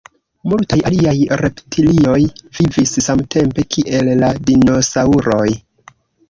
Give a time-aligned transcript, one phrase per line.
[0.51, 2.15] Multaj aliaj reptilioj
[2.61, 5.47] vivis samtempe kiel la dinosaŭroj.